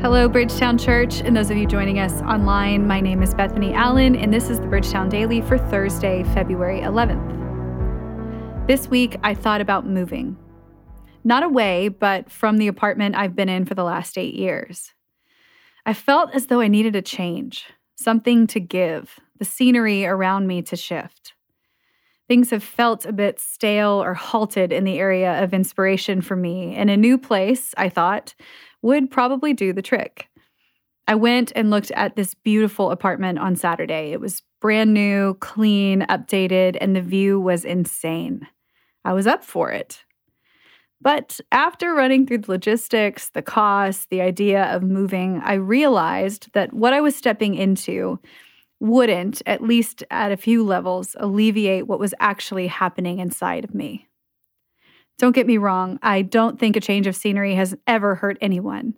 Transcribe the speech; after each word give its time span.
Hello, 0.00 0.28
Bridgetown 0.28 0.78
Church, 0.78 1.20
and 1.22 1.36
those 1.36 1.50
of 1.50 1.56
you 1.56 1.66
joining 1.66 1.98
us 1.98 2.22
online. 2.22 2.86
My 2.86 3.00
name 3.00 3.20
is 3.20 3.34
Bethany 3.34 3.74
Allen, 3.74 4.14
and 4.14 4.32
this 4.32 4.48
is 4.48 4.60
the 4.60 4.68
Bridgetown 4.68 5.08
Daily 5.08 5.40
for 5.40 5.58
Thursday, 5.58 6.22
February 6.34 6.82
11th. 6.82 8.68
This 8.68 8.86
week, 8.86 9.16
I 9.24 9.34
thought 9.34 9.60
about 9.60 9.88
moving. 9.88 10.36
Not 11.24 11.42
away, 11.42 11.88
but 11.88 12.30
from 12.30 12.58
the 12.58 12.68
apartment 12.68 13.16
I've 13.16 13.34
been 13.34 13.48
in 13.48 13.64
for 13.64 13.74
the 13.74 13.82
last 13.82 14.16
eight 14.16 14.34
years. 14.34 14.94
I 15.84 15.94
felt 15.94 16.32
as 16.32 16.46
though 16.46 16.60
I 16.60 16.68
needed 16.68 16.94
a 16.94 17.02
change, 17.02 17.66
something 17.96 18.46
to 18.46 18.60
give, 18.60 19.18
the 19.40 19.44
scenery 19.44 20.06
around 20.06 20.46
me 20.46 20.62
to 20.62 20.76
shift. 20.76 21.34
Things 22.28 22.50
have 22.50 22.62
felt 22.62 23.06
a 23.06 23.12
bit 23.12 23.40
stale 23.40 24.02
or 24.02 24.12
halted 24.12 24.70
in 24.70 24.84
the 24.84 24.98
area 24.98 25.42
of 25.42 25.54
inspiration 25.54 26.20
for 26.20 26.36
me, 26.36 26.74
and 26.74 26.90
a 26.90 26.96
new 26.96 27.16
place, 27.16 27.74
I 27.78 27.88
thought, 27.88 28.34
would 28.82 29.10
probably 29.10 29.54
do 29.54 29.72
the 29.72 29.82
trick. 29.82 30.28
I 31.06 31.14
went 31.14 31.52
and 31.56 31.70
looked 31.70 31.90
at 31.92 32.16
this 32.16 32.34
beautiful 32.34 32.90
apartment 32.90 33.38
on 33.38 33.56
Saturday. 33.56 34.12
It 34.12 34.20
was 34.20 34.42
brand 34.60 34.92
new, 34.92 35.34
clean, 35.40 36.02
updated, 36.02 36.76
and 36.82 36.94
the 36.94 37.00
view 37.00 37.40
was 37.40 37.64
insane. 37.64 38.46
I 39.06 39.14
was 39.14 39.26
up 39.26 39.42
for 39.42 39.70
it. 39.70 40.04
But 41.00 41.40
after 41.50 41.94
running 41.94 42.26
through 42.26 42.38
the 42.38 42.50
logistics, 42.50 43.30
the 43.30 43.40
costs, 43.40 44.06
the 44.10 44.20
idea 44.20 44.64
of 44.64 44.82
moving, 44.82 45.40
I 45.42 45.54
realized 45.54 46.52
that 46.52 46.74
what 46.74 46.92
I 46.92 47.00
was 47.00 47.16
stepping 47.16 47.54
into 47.54 48.18
wouldn't, 48.80 49.42
at 49.46 49.62
least 49.62 50.04
at 50.10 50.32
a 50.32 50.36
few 50.36 50.64
levels, 50.64 51.16
alleviate 51.18 51.86
what 51.86 51.98
was 51.98 52.14
actually 52.20 52.66
happening 52.68 53.18
inside 53.18 53.64
of 53.64 53.74
me. 53.74 54.08
Don't 55.18 55.34
get 55.34 55.46
me 55.46 55.58
wrong, 55.58 55.98
I 56.02 56.22
don't 56.22 56.60
think 56.60 56.76
a 56.76 56.80
change 56.80 57.06
of 57.06 57.16
scenery 57.16 57.54
has 57.56 57.76
ever 57.86 58.14
hurt 58.14 58.38
anyone. 58.40 58.94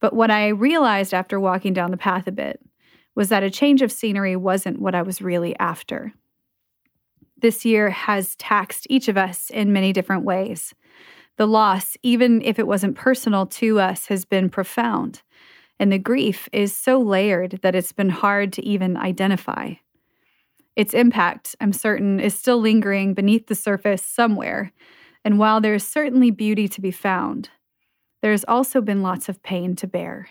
But 0.00 0.14
what 0.14 0.30
I 0.30 0.48
realized 0.48 1.12
after 1.12 1.38
walking 1.38 1.74
down 1.74 1.90
the 1.90 1.98
path 1.98 2.26
a 2.26 2.32
bit 2.32 2.60
was 3.14 3.28
that 3.28 3.42
a 3.42 3.50
change 3.50 3.82
of 3.82 3.92
scenery 3.92 4.36
wasn't 4.36 4.80
what 4.80 4.94
I 4.94 5.02
was 5.02 5.20
really 5.20 5.54
after. 5.58 6.14
This 7.36 7.64
year 7.64 7.90
has 7.90 8.36
taxed 8.36 8.86
each 8.88 9.08
of 9.08 9.18
us 9.18 9.50
in 9.50 9.72
many 9.72 9.92
different 9.92 10.24
ways. 10.24 10.74
The 11.36 11.46
loss, 11.46 11.96
even 12.02 12.42
if 12.42 12.58
it 12.58 12.66
wasn't 12.66 12.96
personal 12.96 13.46
to 13.46 13.80
us, 13.80 14.06
has 14.06 14.24
been 14.24 14.50
profound. 14.50 15.22
And 15.80 15.90
the 15.90 15.98
grief 15.98 16.48
is 16.52 16.76
so 16.76 17.00
layered 17.00 17.58
that 17.62 17.74
it's 17.74 17.92
been 17.92 18.10
hard 18.10 18.52
to 18.52 18.64
even 18.64 18.96
identify. 18.96 19.74
Its 20.76 20.94
impact, 20.94 21.56
I'm 21.60 21.72
certain, 21.72 22.20
is 22.20 22.38
still 22.38 22.60
lingering 22.60 23.14
beneath 23.14 23.48
the 23.48 23.56
surface 23.56 24.04
somewhere 24.04 24.72
and 25.24 25.38
while 25.38 25.60
there 25.60 25.74
is 25.74 25.86
certainly 25.86 26.30
beauty 26.30 26.68
to 26.68 26.80
be 26.80 26.90
found, 26.90 27.50
there 28.22 28.30
has 28.30 28.44
also 28.48 28.80
been 28.80 29.02
lots 29.02 29.28
of 29.28 29.42
pain 29.42 29.76
to 29.76 29.86
bear. 29.86 30.28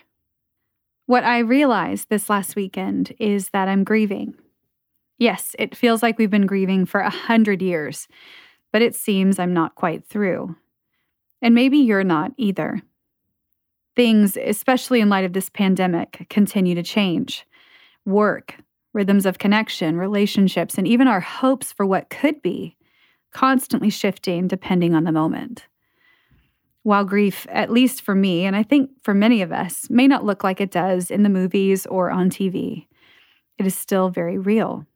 What 1.06 1.24
I 1.24 1.38
realized 1.38 2.08
this 2.08 2.30
last 2.30 2.56
weekend 2.56 3.12
is 3.18 3.50
that 3.50 3.68
I'm 3.68 3.84
grieving. 3.84 4.34
Yes, 5.18 5.54
it 5.58 5.76
feels 5.76 6.02
like 6.02 6.18
we've 6.18 6.30
been 6.30 6.46
grieving 6.46 6.86
for 6.86 7.00
a 7.00 7.10
hundred 7.10 7.62
years, 7.62 8.08
but 8.72 8.82
it 8.82 8.94
seems 8.94 9.38
I'm 9.38 9.52
not 9.52 9.74
quite 9.74 10.04
through. 10.04 10.56
And 11.42 11.54
maybe 11.54 11.78
you're 11.78 12.04
not 12.04 12.32
either. 12.36 12.82
Things, 13.96 14.36
especially 14.36 15.00
in 15.00 15.08
light 15.08 15.24
of 15.24 15.32
this 15.32 15.50
pandemic, 15.50 16.26
continue 16.30 16.74
to 16.74 16.82
change. 16.82 17.46
Work, 18.04 18.56
rhythms 18.92 19.26
of 19.26 19.38
connection, 19.38 19.96
relationships, 19.96 20.78
and 20.78 20.86
even 20.86 21.08
our 21.08 21.20
hopes 21.20 21.72
for 21.72 21.84
what 21.84 22.10
could 22.10 22.40
be 22.42 22.76
constantly 23.32 23.90
shifting 23.90 24.48
depending 24.48 24.94
on 24.94 25.04
the 25.04 25.12
moment. 25.12 25.66
While 26.82 27.04
grief, 27.04 27.46
at 27.50 27.70
least 27.70 28.02
for 28.02 28.14
me, 28.14 28.44
and 28.44 28.56
I 28.56 28.62
think 28.62 28.90
for 29.02 29.12
many 29.12 29.42
of 29.42 29.52
us, 29.52 29.88
may 29.90 30.08
not 30.08 30.24
look 30.24 30.42
like 30.42 30.60
it 30.60 30.70
does 30.70 31.10
in 31.10 31.22
the 31.22 31.28
movies 31.28 31.86
or 31.86 32.10
on 32.10 32.30
TV, 32.30 32.86
it 33.58 33.66
is 33.66 33.74
still 33.74 34.08
very 34.08 34.38
real. 34.38 34.86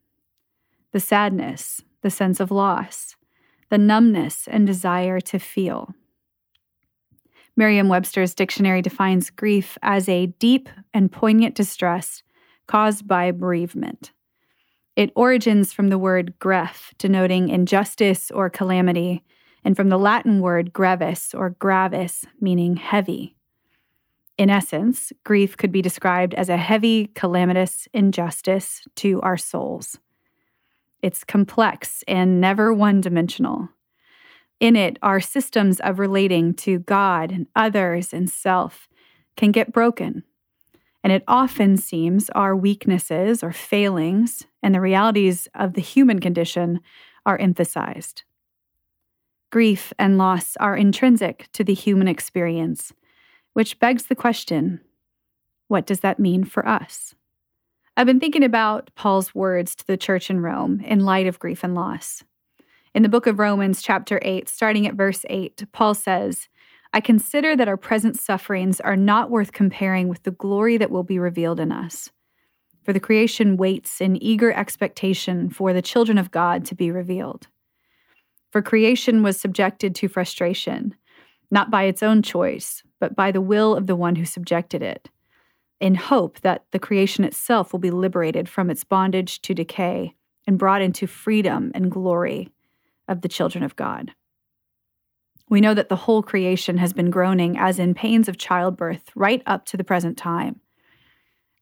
The 0.92 1.00
sadness, 1.00 1.82
the 2.00 2.10
sense 2.10 2.40
of 2.40 2.50
loss, 2.50 3.16
the 3.68 3.78
numbness 3.78 4.48
and 4.48 4.66
desire 4.66 5.20
to 5.20 5.38
feel. 5.38 5.94
Merriam 7.56 7.88
Webster's 7.88 8.34
dictionary 8.34 8.82
defines 8.82 9.30
grief 9.30 9.78
as 9.82 10.08
a 10.08 10.26
deep 10.26 10.68
and 10.92 11.10
poignant 11.10 11.54
distress 11.54 12.22
caused 12.66 13.06
by 13.06 13.30
bereavement. 13.30 14.10
It 14.96 15.12
origins 15.14 15.72
from 15.72 15.88
the 15.88 15.98
word 15.98 16.34
gref, 16.40 16.92
denoting 16.98 17.48
injustice 17.48 18.30
or 18.30 18.50
calamity, 18.50 19.24
and 19.64 19.76
from 19.76 19.88
the 19.88 19.98
Latin 19.98 20.40
word 20.40 20.72
gravis 20.72 21.34
or 21.34 21.50
gravis, 21.50 22.24
meaning 22.40 22.76
heavy. 22.76 23.36
In 24.36 24.50
essence, 24.50 25.12
grief 25.24 25.56
could 25.56 25.70
be 25.70 25.82
described 25.82 26.34
as 26.34 26.48
a 26.48 26.56
heavy, 26.56 27.06
calamitous 27.14 27.86
injustice 27.92 28.82
to 28.96 29.20
our 29.22 29.36
souls. 29.36 29.98
It's 31.02 31.22
complex 31.22 32.02
and 32.08 32.40
never 32.40 32.72
one 32.72 33.00
dimensional. 33.00 33.68
In 34.64 34.76
it, 34.76 34.98
our 35.02 35.20
systems 35.20 35.78
of 35.80 35.98
relating 35.98 36.54
to 36.54 36.78
God 36.78 37.30
and 37.30 37.46
others 37.54 38.14
and 38.14 38.30
self 38.30 38.88
can 39.36 39.52
get 39.52 39.72
broken 39.72 40.24
and 41.04 41.12
it 41.12 41.22
often 41.28 41.76
seems 41.76 42.30
our 42.30 42.56
weaknesses 42.56 43.42
or 43.42 43.52
failings 43.52 44.46
and 44.62 44.74
the 44.74 44.80
realities 44.80 45.46
of 45.54 45.74
the 45.74 45.82
human 45.82 46.18
condition 46.18 46.80
are 47.26 47.36
emphasized. 47.36 48.22
Grief 49.52 49.92
and 49.98 50.16
loss 50.16 50.56
are 50.56 50.74
intrinsic 50.74 51.46
to 51.52 51.62
the 51.62 51.74
human 51.74 52.08
experience, 52.08 52.94
which 53.52 53.78
begs 53.78 54.06
the 54.06 54.16
question 54.16 54.80
what 55.68 55.86
does 55.86 56.00
that 56.00 56.18
mean 56.18 56.44
for 56.44 56.66
us? 56.66 57.14
I've 57.96 58.06
been 58.06 58.20
thinking 58.20 58.44
about 58.44 58.90
Paul's 58.94 59.34
words 59.34 59.74
to 59.76 59.86
the 59.86 59.96
church 59.96 60.28
in 60.28 60.40
Rome 60.40 60.80
in 60.80 61.00
light 61.00 61.26
of 61.26 61.38
grief 61.38 61.64
and 61.64 61.74
loss. 61.74 62.22
In 62.94 63.02
the 63.02 63.08
book 63.08 63.26
of 63.26 63.40
Romans, 63.40 63.82
chapter 63.82 64.20
8, 64.22 64.48
starting 64.48 64.86
at 64.86 64.94
verse 64.94 65.24
8, 65.28 65.64
Paul 65.72 65.94
says, 65.94 66.48
I 66.92 67.00
consider 67.00 67.56
that 67.56 67.66
our 67.66 67.76
present 67.76 68.16
sufferings 68.20 68.80
are 68.80 68.94
not 68.94 69.30
worth 69.30 69.50
comparing 69.50 70.06
with 70.06 70.22
the 70.22 70.30
glory 70.30 70.76
that 70.76 70.92
will 70.92 71.02
be 71.02 71.18
revealed 71.18 71.58
in 71.58 71.72
us. 71.72 72.10
For 72.84 72.92
the 72.92 73.00
creation 73.00 73.56
waits 73.56 74.00
in 74.00 74.22
eager 74.22 74.52
expectation 74.52 75.50
for 75.50 75.72
the 75.72 75.82
children 75.82 76.18
of 76.18 76.30
God 76.30 76.64
to 76.66 76.76
be 76.76 76.92
revealed. 76.92 77.48
For 78.52 78.62
creation 78.62 79.24
was 79.24 79.40
subjected 79.40 79.96
to 79.96 80.06
frustration, 80.06 80.94
not 81.50 81.72
by 81.72 81.84
its 81.84 82.00
own 82.00 82.22
choice, 82.22 82.84
but 83.00 83.16
by 83.16 83.32
the 83.32 83.40
will 83.40 83.74
of 83.74 83.88
the 83.88 83.96
one 83.96 84.14
who 84.14 84.24
subjected 84.24 84.82
it, 84.82 85.10
in 85.80 85.96
hope 85.96 86.40
that 86.42 86.64
the 86.70 86.78
creation 86.78 87.24
itself 87.24 87.72
will 87.72 87.80
be 87.80 87.90
liberated 87.90 88.48
from 88.48 88.70
its 88.70 88.84
bondage 88.84 89.42
to 89.42 89.52
decay 89.52 90.14
and 90.46 90.60
brought 90.60 90.80
into 90.80 91.08
freedom 91.08 91.72
and 91.74 91.90
glory 91.90 92.50
of 93.08 93.20
the 93.20 93.28
children 93.28 93.64
of 93.64 93.76
God. 93.76 94.12
We 95.48 95.60
know 95.60 95.74
that 95.74 95.88
the 95.88 95.96
whole 95.96 96.22
creation 96.22 96.78
has 96.78 96.92
been 96.92 97.10
groaning 97.10 97.58
as 97.58 97.78
in 97.78 97.94
pains 97.94 98.28
of 98.28 98.38
childbirth 98.38 99.10
right 99.14 99.42
up 99.46 99.66
to 99.66 99.76
the 99.76 99.84
present 99.84 100.16
time. 100.16 100.60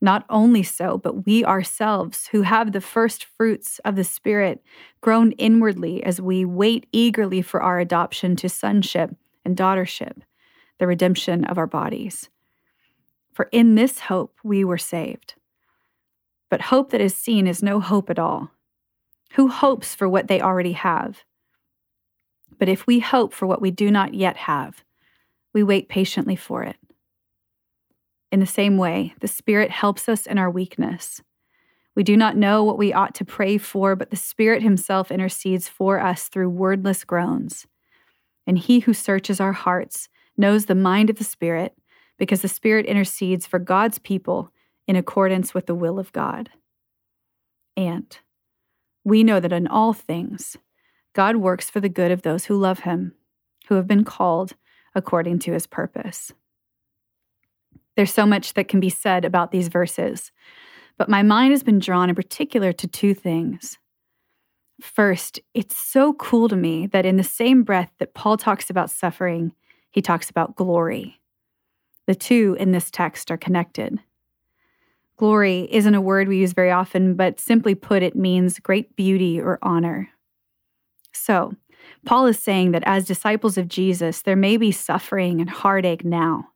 Not 0.01 0.25
only 0.29 0.63
so, 0.63 0.97
but 0.97 1.25
we 1.25 1.45
ourselves, 1.45 2.27
who 2.27 2.41
have 2.41 2.71
the 2.71 2.81
first 2.81 3.23
fruits 3.23 3.79
of 3.85 3.95
the 3.95 4.03
Spirit, 4.03 4.61
groan 4.99 5.31
inwardly 5.33 6.03
as 6.03 6.19
we 6.19 6.43
wait 6.43 6.87
eagerly 6.91 7.41
for 7.41 7.61
our 7.61 7.79
adoption 7.79 8.35
to 8.37 8.49
sonship 8.49 9.15
and 9.45 9.55
daughtership, 9.55 10.21
the 10.77 10.87
redemption 10.87 11.45
of 11.45 11.57
our 11.57 11.67
bodies. 11.67 12.29
For 13.33 13.47
in 13.51 13.75
this 13.75 13.99
hope 13.99 14.37
we 14.43 14.63
were 14.65 14.77
saved. 14.77 15.35
But 16.49 16.61
hope 16.61 16.91
that 16.91 17.01
is 17.01 17.15
seen 17.15 17.47
is 17.47 17.63
no 17.63 17.79
hope 17.79 18.09
at 18.09 18.19
all. 18.19 18.51
Who 19.35 19.47
hopes 19.47 19.95
for 19.95 20.07
what 20.07 20.27
they 20.27 20.41
already 20.41 20.73
have? 20.73 21.23
But 22.59 22.69
if 22.69 22.87
we 22.87 22.99
hope 22.99 23.33
for 23.33 23.45
what 23.45 23.61
we 23.61 23.71
do 23.71 23.91
not 23.91 24.13
yet 24.13 24.37
have, 24.37 24.83
we 25.53 25.63
wait 25.63 25.89
patiently 25.89 26.35
for 26.35 26.63
it. 26.63 26.77
In 28.31 28.39
the 28.39 28.45
same 28.45 28.77
way, 28.77 29.13
the 29.19 29.27
Spirit 29.27 29.69
helps 29.69 30.09
us 30.09 30.25
in 30.25 30.37
our 30.37 30.49
weakness. 30.49 31.21
We 31.95 32.03
do 32.03 32.17
not 32.17 32.35
know 32.35 32.63
what 32.63 32.79
we 32.79 32.91
ought 32.91 33.13
to 33.15 33.25
pray 33.25 33.59
for, 33.59 33.95
but 33.95 34.09
the 34.09 34.15
Spirit 34.15 34.63
Himself 34.63 35.11
intercedes 35.11 35.67
for 35.67 35.99
us 35.99 36.27
through 36.27 36.49
wordless 36.49 37.03
groans. 37.03 37.67
And 38.47 38.57
He 38.57 38.79
who 38.79 38.93
searches 38.93 39.39
our 39.39 39.53
hearts 39.53 40.09
knows 40.35 40.65
the 40.65 40.73
mind 40.73 41.11
of 41.11 41.17
the 41.17 41.23
Spirit, 41.23 41.75
because 42.17 42.41
the 42.41 42.47
Spirit 42.47 42.87
intercedes 42.87 43.45
for 43.45 43.59
God's 43.59 43.99
people 43.99 44.51
in 44.87 44.95
accordance 44.95 45.53
with 45.53 45.67
the 45.67 45.75
will 45.75 45.99
of 45.99 46.11
God. 46.11 46.49
And 47.77 48.17
we 49.03 49.23
know 49.23 49.39
that 49.39 49.53
in 49.53 49.67
all 49.67 49.93
things, 49.93 50.57
God 51.13 51.37
works 51.37 51.69
for 51.69 51.79
the 51.79 51.89
good 51.89 52.11
of 52.11 52.23
those 52.23 52.45
who 52.45 52.57
love 52.57 52.79
him, 52.79 53.13
who 53.67 53.75
have 53.75 53.87
been 53.87 54.03
called 54.03 54.53
according 54.95 55.39
to 55.39 55.53
his 55.53 55.67
purpose. 55.67 56.31
There's 57.95 58.13
so 58.13 58.25
much 58.25 58.53
that 58.55 58.67
can 58.67 58.79
be 58.79 58.89
said 58.89 59.23
about 59.23 59.51
these 59.51 59.67
verses, 59.67 60.31
but 60.97 61.09
my 61.09 61.21
mind 61.21 61.51
has 61.51 61.63
been 61.63 61.79
drawn 61.79 62.09
in 62.09 62.15
particular 62.15 62.73
to 62.73 62.87
two 62.87 63.13
things. 63.13 63.77
First, 64.81 65.39
it's 65.53 65.77
so 65.77 66.13
cool 66.13 66.49
to 66.49 66.55
me 66.55 66.87
that 66.87 67.05
in 67.05 67.17
the 67.17 67.23
same 67.23 67.63
breath 67.63 67.91
that 67.99 68.15
Paul 68.15 68.37
talks 68.37 68.69
about 68.69 68.89
suffering, 68.89 69.53
he 69.91 70.01
talks 70.01 70.29
about 70.29 70.55
glory. 70.55 71.21
The 72.07 72.15
two 72.15 72.57
in 72.59 72.71
this 72.71 72.89
text 72.89 73.29
are 73.29 73.37
connected. 73.37 73.99
Glory 75.17 75.67
isn't 75.71 75.93
a 75.93 76.01
word 76.01 76.27
we 76.27 76.39
use 76.39 76.53
very 76.53 76.71
often, 76.71 77.13
but 77.13 77.39
simply 77.39 77.75
put, 77.75 78.01
it 78.01 78.15
means 78.15 78.59
great 78.59 78.95
beauty 78.95 79.39
or 79.39 79.59
honor. 79.61 80.09
So, 81.13 81.55
Paul 82.05 82.27
is 82.27 82.39
saying 82.39 82.71
that 82.71 82.83
as 82.85 83.05
disciples 83.05 83.57
of 83.57 83.67
Jesus, 83.67 84.21
there 84.21 84.35
may 84.35 84.57
be 84.57 84.71
suffering 84.71 85.41
and 85.41 85.49
heartache 85.49 86.05
now, 86.05 86.49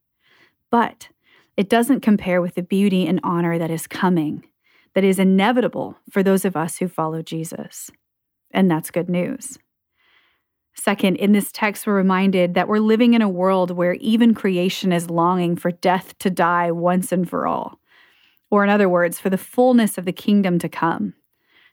but 0.71 1.09
it 1.56 1.69
doesn't 1.69 2.01
compare 2.01 2.42
with 2.42 2.56
the 2.56 2.63
beauty 2.63 3.06
and 3.07 3.19
honor 3.24 3.57
that 3.57 3.71
is 3.71 3.88
coming, 3.88 4.48
that 4.94 5.04
is 5.04 5.19
inevitable 5.19 5.98
for 6.09 6.24
those 6.24 6.45
of 6.45 6.56
us 6.56 6.77
who 6.77 6.88
follow 6.88 7.21
Jesus. 7.21 7.89
And 8.51 8.69
that's 8.69 8.92
good 8.92 9.09
news. 9.09 9.57
Second, 10.75 11.15
in 11.15 11.31
this 11.31 11.51
text, 11.51 11.88
we're 11.88 11.95
reminded 11.95 12.53
that 12.53 12.68
we're 12.68 12.80
living 12.80 13.15
in 13.15 13.21
a 13.21 13.30
world 13.30 13.71
where 13.71 13.94
even 13.95 14.36
creation 14.36 14.94
is 14.94 15.10
longing 15.10 15.56
for 15.56 15.71
death 15.71 16.18
to 16.19 16.30
die 16.30 16.71
once 16.71 17.12
and 17.12 17.27
for 17.27 17.48
all. 17.48 17.80
Or, 18.51 18.63
in 18.63 18.69
other 18.69 18.88
words, 18.88 19.19
for 19.19 19.30
the 19.30 19.38
fullness 19.38 19.98
of 19.98 20.06
the 20.06 20.13
kingdom 20.13 20.60
to 20.60 20.69
come, 20.69 21.15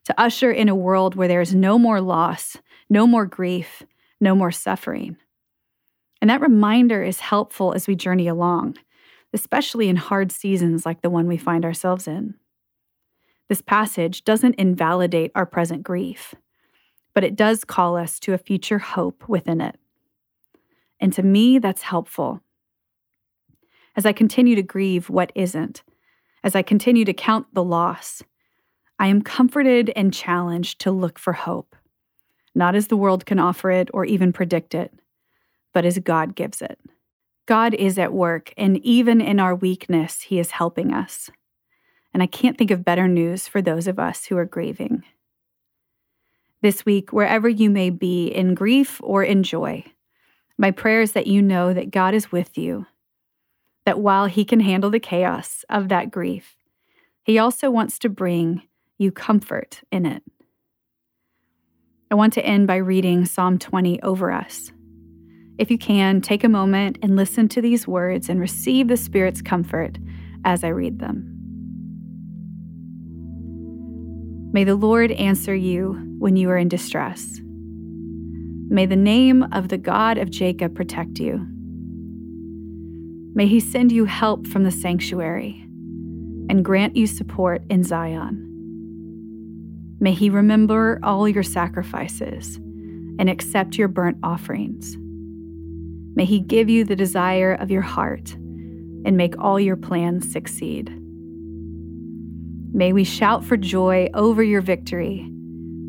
to 0.07 0.21
usher 0.21 0.51
in 0.51 0.69
a 0.69 0.75
world 0.75 1.15
where 1.15 1.29
there 1.29 1.43
is 1.43 1.55
no 1.55 1.79
more 1.79 2.01
loss, 2.01 2.57
no 2.95 3.07
more 3.07 3.27
grief, 3.27 3.83
no 4.21 4.35
more 4.35 4.51
suffering. 4.51 5.19
And 6.23 6.31
that 6.31 6.41
reminder 6.41 7.03
is 7.03 7.21
helpful 7.21 7.75
as 7.75 7.87
we 7.87 7.95
journey 7.95 8.27
along, 8.27 8.79
especially 9.35 9.91
in 9.91 9.97
hard 9.97 10.33
seasons 10.33 10.87
like 10.87 11.03
the 11.03 11.11
one 11.11 11.27
we 11.27 11.37
find 11.37 11.67
ourselves 11.67 12.09
in. 12.09 12.35
This 13.51 13.61
passage 13.61 14.25
doesn't 14.25 14.55
invalidate 14.55 15.33
our 15.35 15.45
present 15.45 15.83
grief 15.83 16.35
but 17.15 17.25
it 17.25 17.37
does 17.37 17.65
call 17.65 17.97
us 17.97 18.19
to 18.21 18.35
a 18.35 18.39
future 18.39 18.81
hope 18.81 19.29
within 19.29 19.61
it. 19.61 19.79
And 21.01 21.13
to 21.15 21.23
me, 21.23 21.59
that's 21.59 21.83
helpful. 21.83 22.41
As 23.97 24.05
I 24.05 24.13
continue 24.13 24.57
to 24.57 24.63
grieve 24.63 25.09
what 25.09 25.33
isn't, 25.35 25.85
as 26.43 26.57
I 26.57 26.63
continue 26.63 27.05
to 27.05 27.15
count 27.15 27.47
the 27.55 27.65
loss, 27.65 28.23
I 28.99 29.07
am 29.07 29.23
comforted 29.23 29.93
and 29.97 30.13
challenged 30.13 30.81
to 30.81 30.91
look 30.91 31.19
for 31.19 31.33
hope, 31.33 31.77
not 32.55 32.75
as 32.75 32.89
the 32.89 32.97
world 32.97 33.27
can 33.27 33.39
offer 33.39 33.71
it 33.71 33.91
or 33.93 34.05
even 34.05 34.33
predict 34.33 34.75
it, 34.75 34.93
but 35.73 35.85
as 35.85 35.99
God 35.99 36.35
gives 36.35 36.63
it. 36.63 36.79
God 37.47 37.75
is 37.75 37.99
at 37.99 38.13
work, 38.13 38.55
and 38.57 38.79
even 38.79 39.21
in 39.21 39.39
our 39.39 39.55
weakness, 39.55 40.23
He 40.23 40.39
is 40.39 40.53
helping 40.53 40.93
us. 40.93 41.31
And 42.15 42.23
I 42.23 42.27
can't 42.27 42.57
think 42.57 42.71
of 42.71 42.85
better 42.85 43.09
news 43.09 43.49
for 43.49 43.61
those 43.61 43.87
of 43.87 43.99
us 43.99 44.27
who 44.27 44.37
are 44.37 44.45
grieving 44.45 45.03
this 46.65 46.87
week, 46.87 47.13
wherever 47.13 47.47
you 47.47 47.69
may 47.69 47.91
be, 47.91 48.27
in 48.27 48.55
grief 48.55 48.99
or 49.03 49.23
in 49.23 49.43
joy. 49.43 49.85
My 50.57 50.71
prayer 50.71 51.03
is 51.03 51.13
that 51.13 51.27
you 51.27 51.43
know 51.43 51.75
that 51.75 51.91
God 51.91 52.15
is 52.15 52.33
with 52.33 52.57
you, 52.57 52.87
that 53.85 54.01
while 54.01 54.27
He 54.27 54.47
can 54.47 54.61
handle 54.61 54.89
the 54.89 54.99
chaos 54.99 55.65
of 55.69 55.91
that 55.91 56.11
grief, 56.11 56.57
He 57.23 57.39
also 57.39 57.71
wants 57.71 57.99
to 57.99 58.09
bring 58.09 58.63
you 58.97 59.13
comfort 59.13 59.83
in 59.93 60.07
it. 60.07 60.23
I 62.15 62.17
want 62.17 62.35
to 62.35 62.47
end 62.47 62.69
by 62.69 62.77
reading 62.77 63.25
Psalm 63.25 63.59
20 63.59 64.01
over 64.03 64.31
us. 64.31 64.71
If 65.59 65.69
you 65.69 65.77
can, 65.77 66.21
take 66.21 66.45
a 66.45 66.49
moment 66.49 66.97
and 67.03 67.17
listen 67.17 67.49
to 67.49 67.61
these 67.61 67.89
words 67.89 68.29
and 68.29 68.39
receive 68.39 68.87
the 68.87 68.97
Spirit's 68.97 69.43
comfort 69.43 69.99
as 70.45 70.63
I 70.63 70.69
read 70.69 71.01
them. 71.01 71.29
May 74.53 74.63
the 74.63 74.77
Lord 74.77 75.11
answer 75.11 75.57
you 75.57 75.95
when 76.21 76.37
you 76.37 76.51
are 76.51 76.57
in 76.57 76.69
distress. 76.69 77.41
May 77.43 78.87
the 78.87 78.95
name 78.95 79.43
of 79.51 79.69
the 79.69 79.77
God 79.77 80.17
of 80.17 80.31
Jacob 80.31 80.77
protect 80.77 81.19
you. 81.19 81.45
May 83.35 83.49
he 83.49 83.59
send 83.59 83.91
you 83.91 84.05
help 84.05 84.47
from 84.47 84.63
the 84.63 84.71
sanctuary 84.71 85.63
and 86.49 86.65
grant 86.65 86.95
you 86.95 87.09
support 87.09 87.63
in 87.69 87.83
Zion. 87.83 88.54
May 90.05 90.13
he 90.13 90.29
remember 90.29 90.99
all 91.03 91.27
your 91.27 91.43
sacrifices 91.43 92.57
and 93.19 93.31
accept 93.31 93.79
your 93.79 93.89
burnt 93.89 94.19
offerings. 94.23 94.99
May 96.15 96.27
he 96.27 96.41
give 96.41 96.69
you 96.69 96.85
the 96.85 96.95
desire 96.95 97.55
of 97.55 97.71
your 97.71 97.81
heart 97.81 98.35
and 98.35 99.17
make 99.17 99.39
all 99.39 99.59
your 99.59 99.77
plans 99.77 100.31
succeed. 100.31 100.95
May 102.75 102.93
we 102.93 103.03
shout 103.05 103.47
for 103.47 103.57
joy 103.57 104.11
over 104.13 104.43
your 104.43 104.61
victory 104.61 105.21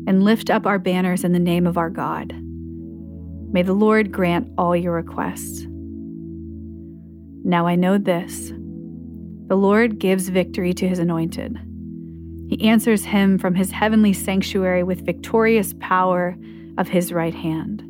and 0.06 0.24
lift 0.24 0.48
up 0.48 0.64
our 0.64 0.78
banners 0.78 1.22
in 1.22 1.32
the 1.32 1.38
name 1.38 1.66
of 1.66 1.76
our 1.76 1.90
God. 1.90 2.32
May 3.52 3.60
the 3.60 3.74
Lord 3.74 4.12
grant 4.12 4.50
all 4.56 4.74
your 4.74 4.94
requests. 4.94 5.66
Now 7.44 7.66
I 7.66 7.74
know 7.74 7.98
this 7.98 8.48
the 9.48 9.56
Lord 9.56 9.98
gives 9.98 10.30
victory 10.30 10.72
to 10.72 10.88
his 10.88 11.00
anointed. 11.00 11.65
He 12.48 12.68
answers 12.68 13.04
him 13.04 13.38
from 13.38 13.54
his 13.54 13.70
heavenly 13.70 14.12
sanctuary 14.12 14.82
with 14.82 15.04
victorious 15.04 15.74
power 15.80 16.36
of 16.78 16.88
his 16.88 17.12
right 17.12 17.34
hand. 17.34 17.82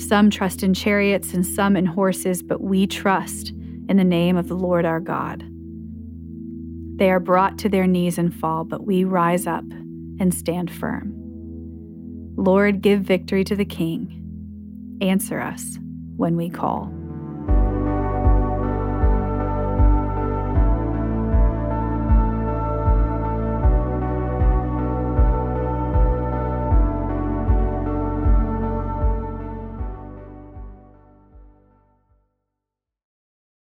Some 0.00 0.30
trust 0.30 0.62
in 0.62 0.74
chariots 0.74 1.32
and 1.32 1.46
some 1.46 1.76
in 1.76 1.86
horses, 1.86 2.42
but 2.42 2.60
we 2.60 2.86
trust 2.86 3.50
in 3.88 3.96
the 3.96 4.04
name 4.04 4.36
of 4.36 4.48
the 4.48 4.56
Lord 4.56 4.84
our 4.84 5.00
God. 5.00 5.44
They 6.96 7.10
are 7.10 7.20
brought 7.20 7.58
to 7.58 7.68
their 7.68 7.86
knees 7.86 8.18
and 8.18 8.34
fall, 8.34 8.64
but 8.64 8.86
we 8.86 9.04
rise 9.04 9.46
up 9.46 9.64
and 10.20 10.34
stand 10.34 10.70
firm. 10.70 11.14
Lord, 12.36 12.82
give 12.82 13.00
victory 13.00 13.44
to 13.44 13.56
the 13.56 13.64
King. 13.64 14.18
Answer 15.00 15.40
us 15.40 15.78
when 16.16 16.36
we 16.36 16.50
call. 16.50 16.92